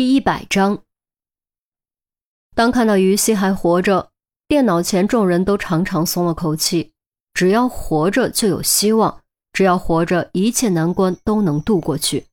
[0.00, 0.82] 第一百章。
[2.54, 4.08] 当看到于西还活着，
[4.48, 6.92] 电脑前众人都长长松了口气。
[7.34, 9.20] 只要活着就有希望，
[9.52, 12.24] 只要活着，一切难关都能渡过去。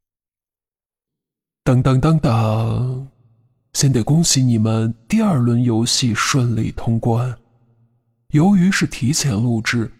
[1.66, 3.06] 当当当当，
[3.74, 7.38] 先得恭喜你们，第二轮游戏顺利通关。
[8.30, 9.92] 由于是提前录制，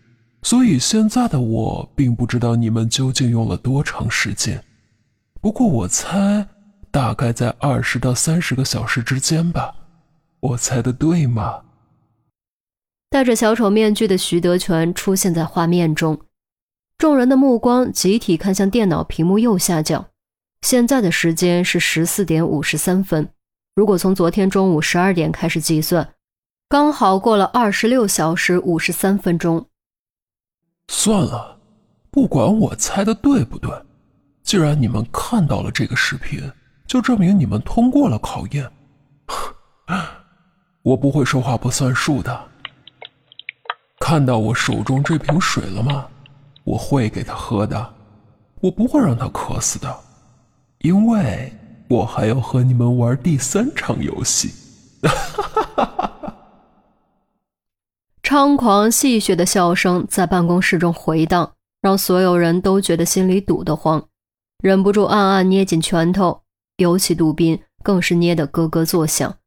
[0.42, 4.64] 所以现在的我并不知道你们究竟用了多长时间。
[5.42, 6.48] 不过我猜，
[6.98, 9.76] 大概在二十到三十个小时之间吧。
[10.40, 11.62] 我猜的对吗？
[13.12, 16.20] 戴着小丑面具的徐德全出现在画面中，
[16.98, 20.08] 众人的目光集体看向电脑屏幕右下角。
[20.64, 23.30] 现在的时间是十四点五十三分，
[23.76, 26.16] 如果从昨天中午十二点开始计算，
[26.68, 29.64] 刚好过了二十六小时五十三分钟。
[30.88, 31.60] 算了，
[32.10, 33.72] 不管我猜的对不对，
[34.42, 36.42] 既然你们看到了这个视频，
[36.88, 38.72] 就证明你们通过了考验。
[40.82, 42.46] 我不会说话不算数的。
[44.00, 46.08] 看到我手中这瓶水了吗？
[46.64, 47.94] 我会给他喝的，
[48.62, 49.94] 我不会让他渴死的，
[50.80, 51.52] 因为
[51.90, 54.54] 我还要和你们玩第三场游戏。
[58.24, 64.06] 猖狂戏谑的笑声在办公室中回荡，让所有人都觉得心里堵得慌，
[64.62, 66.42] 忍不住暗暗捏紧拳头，
[66.78, 69.38] 尤其杜宾更是捏得咯咯作响，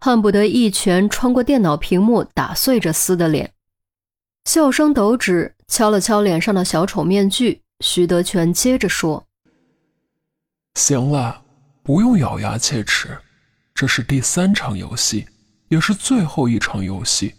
[0.00, 3.52] 恨不得一拳穿过电脑屏幕打碎这厮的脸。
[4.44, 7.62] 笑声抖指，敲了敲脸上的小丑面具。
[7.80, 9.26] 徐德全接着说
[10.76, 11.42] ：“行了，
[11.82, 13.18] 不用咬牙切齿，
[13.74, 15.26] 这是第三场游戏，
[15.68, 17.34] 也是最后一场游戏。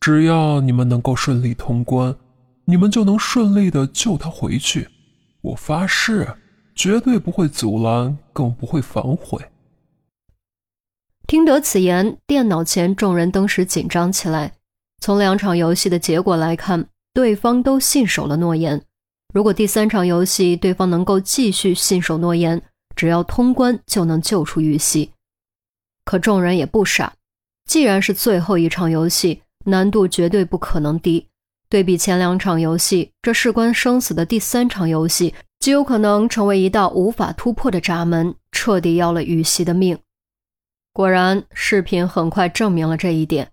[0.00, 2.16] 只要你们能够顺利通关，
[2.64, 4.88] 你们就能顺利的救他回去。
[5.42, 6.26] 我发誓，
[6.82, 9.38] 绝对不会阻拦，更不会反悔。”
[11.28, 14.54] 听得此言，电脑前众人登时紧张起来。
[15.02, 18.82] 从两场游戏的结果来看，对方都信守了诺言。
[19.34, 22.62] 如果第三场游戏对方能够继续信守诺言，
[22.96, 25.10] 只要通关就能救出玉溪。
[26.06, 27.12] 可众人也不傻，
[27.66, 31.26] 既然是最后一场游戏，难度绝对不可能低。
[31.68, 39.98] 对比前两场游戏，这事关生死的第三场游戏，极有可能成为一道无法突破的闸门，彻底要了玉溪的命。
[40.94, 43.52] 果然，视频很快证明了这一点。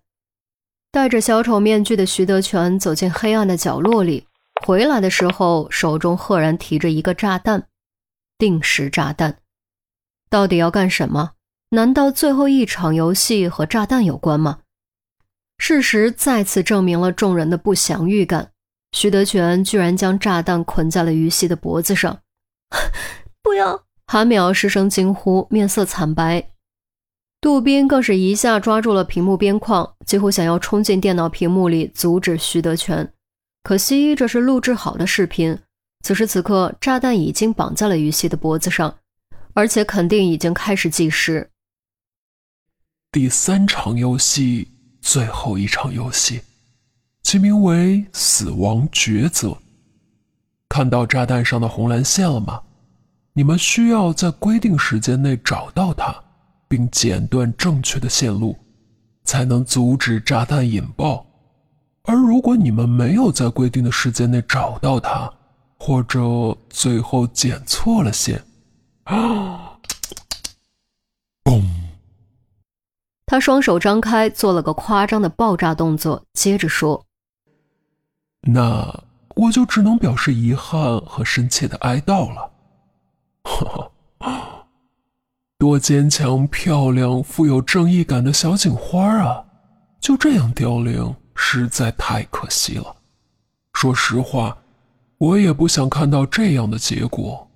[0.90, 4.25] 戴着小丑面具的徐德全走进黑暗的角落里，
[4.66, 7.68] 回来的时候手中赫然提着一个炸弹，
[8.38, 9.38] 定时炸弹。
[10.29, 11.34] 到底要干什么？
[11.72, 14.59] 难道最后一场游戏和炸弹有关吗？
[15.57, 18.51] 事实再次证明了众人的不祥预感。
[18.91, 22.21] 徐德全居然将炸弹捆在了于西的脖子上，
[23.43, 23.83] 不要！
[24.07, 26.49] 韩淼失声惊呼，面色惨白。
[27.39, 33.13] 杜宾更是一下抓住了屏幕边框，几乎想要冲进电脑屏幕里阻止徐德全。
[33.63, 35.59] 可惜这是录制好的视频，
[36.03, 38.97] 此时此刻炸弹已经绑在了于西的脖子上，
[39.53, 41.49] 而且肯定已经开始计时。
[43.11, 44.71] 第三场游戏，
[45.01, 46.41] 最后一场游戏，
[47.27, 49.57] 其名为“死亡抉择”。
[50.69, 52.61] 看到炸弹上的红蓝线了吗？
[53.33, 56.15] 你们需要在规定时间内找到它。
[56.69, 58.57] 并剪断正确的线路，
[59.25, 61.25] 才能阻止炸弹引爆。
[62.03, 65.29] 而如果你们没有在规定的时间内找到它，
[65.79, 66.19] 或者
[66.69, 68.41] 最后剪错了线，
[69.03, 69.79] 啊！
[71.44, 71.63] 嘣！
[73.25, 77.05] 他双手张开，做了个夸张的爆炸动作，接着说
[78.47, 79.03] ：“那
[79.35, 82.51] 我就只能表示遗憾和深切的哀悼了。”
[83.43, 83.91] 哈哈。
[85.59, 89.43] 多坚强、漂亮、富有正义感的小警花啊！
[89.99, 92.95] 就这样凋零，实在太可惜了。
[93.73, 94.55] 说实话，
[95.17, 97.49] 我也不想看到这样的结果，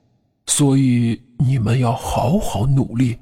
[0.48, 3.20] 所以你们要好好努力，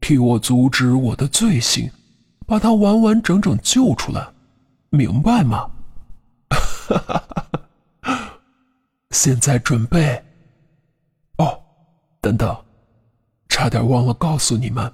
[0.00, 1.90] 替我阻止我的罪行，
[2.46, 4.26] 把他完完整整救出来，
[4.88, 5.70] 明白吗？
[6.98, 7.48] 哈哈
[8.02, 8.40] 哈！
[9.10, 10.22] 现在准备。
[11.38, 11.62] 哦，
[12.20, 12.64] 等等。
[13.48, 14.92] 差点忘了告诉你们，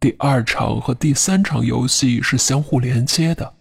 [0.00, 3.54] 第二场和第三场游戏是相互连接的。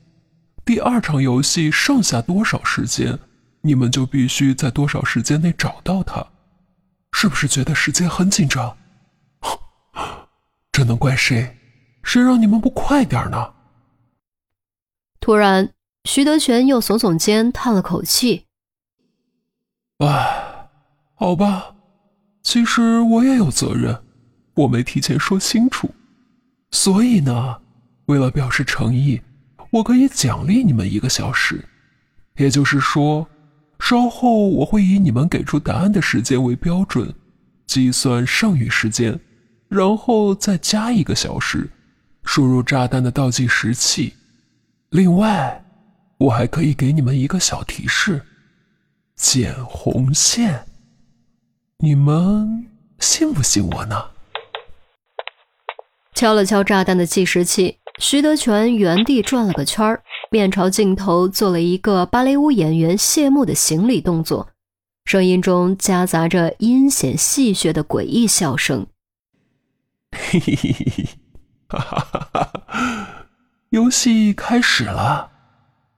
[0.65, 3.19] 第二场游戏剩下多少时间，
[3.61, 6.25] 你们就必须在多少时间内找到它。
[7.11, 8.75] 是不是觉得时间很紧张？
[10.71, 11.57] 这能怪谁？
[12.03, 13.53] 谁让你们不快点呢？
[15.21, 15.71] 突然，
[16.05, 18.45] 徐德全又耸耸肩，叹了口气
[19.99, 20.69] ：“唉，
[21.15, 21.75] 好吧，
[22.43, 24.03] 其实我也有责任。”
[24.55, 25.89] 我没提前说清楚，
[26.71, 27.57] 所以呢，
[28.05, 29.19] 为了表示诚意，
[29.69, 31.65] 我可以奖励你们一个小时。
[32.37, 33.27] 也就是说，
[33.79, 37.13] 稍后我会以你们给出答案的时间为标准，
[37.67, 39.19] 计算剩余时间，
[39.67, 41.69] 然后再加一个小时，
[42.23, 44.13] 输入炸弹的倒计时器。
[44.91, 45.64] 另外，
[46.17, 48.25] 我还可以给你们一个小提示：
[49.15, 50.65] 剪红线。
[51.79, 52.67] 你们
[52.99, 54.11] 信不信我呢？
[56.13, 60.01] 敲了敲炸弹的计时器，徐德全原地转了个圈儿，
[60.31, 64.49] 面朝镜头做了一个芭蕾舞演员谢幕的行礼动作，
[65.03, 68.87] 声音中夹杂着阴险戏谑的诡异笑声。
[70.11, 71.09] 嘿嘿嘿嘿，
[71.67, 73.27] 哈哈哈哈！
[73.71, 75.33] 游戏开始了，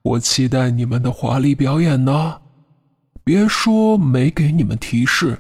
[0.08, 2.40] 我期待你们的华丽表演呢。
[3.24, 5.38] 别说没给你们提示。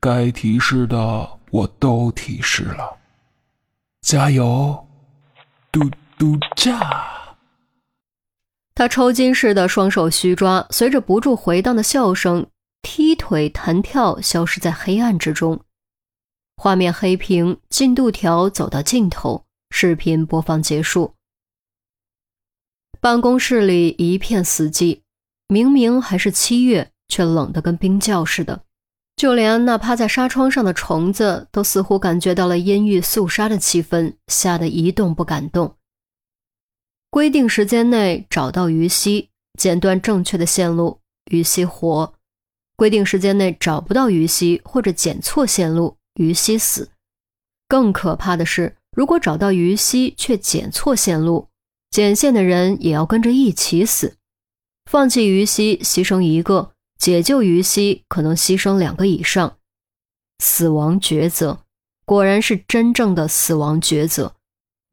[0.00, 2.96] 该提示的我都提示了，
[4.00, 4.88] 加油！
[5.70, 6.80] 嘟嘟驾！
[8.74, 12.46] 他抽筋似的双手虚抓，随着不住回荡的笑声，
[12.80, 15.60] 踢腿弹跳，消失在黑暗之中。
[16.56, 21.14] 画面黑屏，进度条走到尽头，视频播放结束。
[23.02, 25.00] 办公室里一片死寂，
[25.48, 28.62] 明明还是七月，却冷得跟冰窖似的。
[29.16, 35.74] 就连那趴在纱窗上的虫子，都似乎感觉到了阴郁肃杀的气氛，吓得一动不敢动。
[37.10, 41.00] 规定时间内找到于西，剪断正确的线路，
[41.32, 42.14] 于西活；
[42.76, 46.92] 规定时间内找不到于西，或者剪错线路，于西死。
[47.66, 51.48] 更可怕的是，如果找到于西却剪错线路，
[51.92, 54.16] 剪线的人也要跟着一起死。
[54.90, 56.72] 放弃于西，牺牲一个。
[56.98, 59.58] 解救于西可能牺牲两个以上，
[60.38, 61.64] 死亡抉择
[62.04, 64.36] 果然是真正的死亡抉择，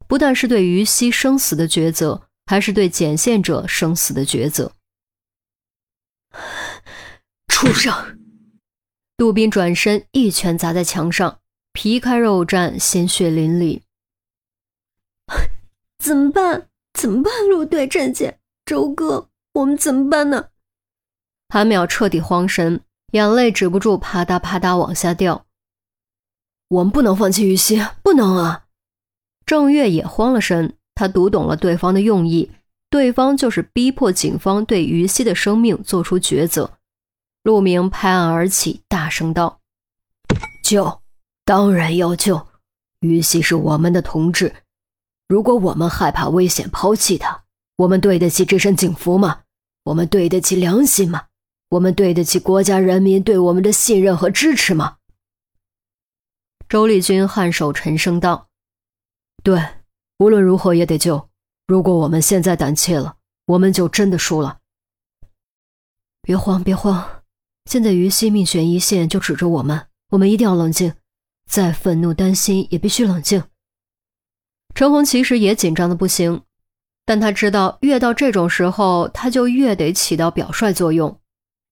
[0.08, 4.72] 不但是对于西生死的抉择，还是对捡线者生死的抉择。
[7.46, 8.18] 畜生！
[9.16, 11.38] 杜宾转身一拳砸在墙上，
[11.72, 13.82] 皮开肉绽，鲜血淋漓。
[16.02, 16.66] 怎么办？
[17.00, 17.32] 怎么办？
[17.48, 20.48] 陆队战舰，周哥，我们怎么办呢？
[21.48, 22.82] 韩淼彻底慌神，
[23.12, 25.46] 眼泪止不住啪嗒啪嗒往下掉。
[26.68, 28.66] 我们不能放弃于西，不能啊！
[29.46, 32.50] 郑月也慌了神，他读懂了对方的用意，
[32.90, 36.70] 对方就是逼迫警方对于西的生命做出抉择。
[37.42, 39.60] 陆明拍案而起，大声道
[40.62, 41.00] ：“救！
[41.46, 42.46] 当然要救！
[43.00, 44.54] 于西是我们的同志，
[45.30, 47.44] 如果我们害怕危险抛弃他，
[47.76, 49.42] 我们对得起这身警服吗？
[49.84, 51.26] 我们对得起良心吗？”
[51.70, 54.96] 我们对得起国家人民对我们的信任和支持吗？
[56.68, 58.48] 周丽君颔首沉声道
[59.44, 59.64] ：“对，
[60.18, 61.28] 无论如何也得救。
[61.68, 63.14] 如果我们现在胆怯了，
[63.46, 64.58] 我们就真的输了。
[66.22, 67.22] 别慌，别慌，
[67.66, 70.92] 现在于西命悬一线就指着我们，我们一定要冷静。
[71.48, 73.44] 再愤怒、担心也必须冷静。”
[74.74, 76.42] 陈红其实也紧张的不行，
[77.04, 81.18] 但他知道越到这种时候，他就越得起到表率作用。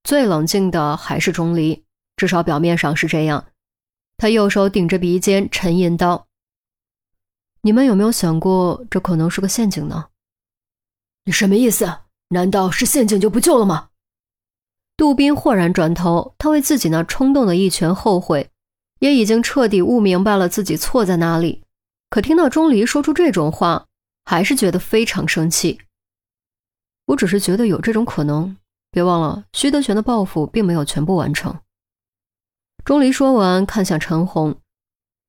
[0.04, 1.84] 最冷静的还是钟离，
[2.16, 3.46] 至少表面上是这样。
[4.16, 6.26] 他右手顶着鼻尖，沉吟道
[7.62, 10.06] ：“你们有没有想过，这可能是个陷阱呢？”
[11.24, 12.00] 你什么意思？
[12.30, 13.88] 难道是陷阱就不救了吗？
[14.96, 18.50] 杜宾豁然转头，他为自己那冲动的一拳后悔，
[18.98, 21.62] 也已经彻底悟明白了自己错在哪里。
[22.10, 23.86] 可听到钟离说出这种话，
[24.24, 25.80] 还是觉得非常生气。
[27.06, 28.56] 我只是觉得有这种可能。
[28.90, 31.58] 别忘了，徐德全的报复并没有全部完成。
[32.84, 34.56] 钟离说完，看向陈红，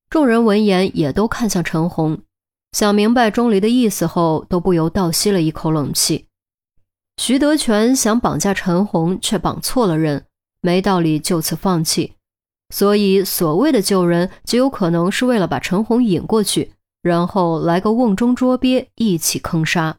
[0.09, 2.21] 众人闻言也都看向陈红，
[2.71, 6.27] 想明白钟离的意思后，都不由倒吸了一口冷气。
[7.17, 10.25] 徐德全想绑架陈红，却绑错了人，
[10.62, 12.13] 没道理就此放弃。
[12.73, 19.98] 所以，所谓的救人，极有可能是为了把陈红引过去，然后来个瓮中捉鳖，一起坑杀。